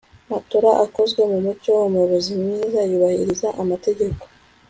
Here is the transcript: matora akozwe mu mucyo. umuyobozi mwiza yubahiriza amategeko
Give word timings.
matora 0.31 0.71
akozwe 0.85 1.21
mu 1.31 1.37
mucyo. 1.45 1.71
umuyobozi 1.87 2.31
mwiza 2.41 2.79
yubahiriza 2.89 3.47
amategeko 3.61 4.23